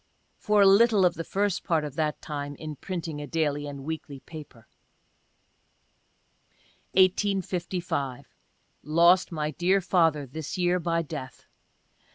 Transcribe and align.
(For 0.39 0.63
a 0.63 0.65
little 0.65 1.05
of 1.05 1.13
the 1.13 1.23
first 1.23 1.63
part 1.63 1.83
of 1.83 1.93
that 1.95 2.23
time 2.23 2.55
in 2.55 2.75
printing 2.75 3.21
a 3.21 3.27
daily 3.27 3.67
and 3.67 3.83
weekly 3.83 4.19
paper.) 4.21 4.67
1855.— 6.93 8.25
Lost 8.83 9.31
my 9.31 9.51
dear 9.51 9.79
father, 9.79 10.25
this 10.25 10.57
year, 10.57 10.79
by 10.79 11.03
death. 11.03 11.45